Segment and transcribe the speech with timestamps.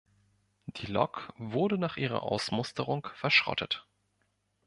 [0.65, 3.85] Die Lok wurde nach ihrer Ausmusterung verschrottet.